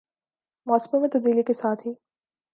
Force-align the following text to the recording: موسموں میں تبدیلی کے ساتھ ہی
موسموں 0.67 1.01
میں 1.01 1.09
تبدیلی 1.09 1.43
کے 1.43 1.53
ساتھ 1.53 1.87
ہی 1.87 1.93